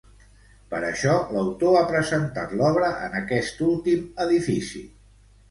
[0.69, 4.85] Per això, l'autor ha presentat l'obra en aquest últim edifici.